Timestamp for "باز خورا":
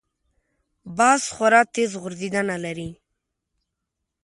0.97-1.61